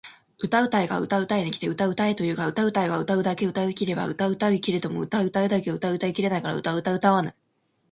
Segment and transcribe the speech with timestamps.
[0.39, 7.35] 歌うたいが歌うたいに来て歌うたえと言うが歌うたいが歌うたうだけうたい切れば歌うたうけれども歌うたいだけ歌うたい切れないから歌うたわぬ！？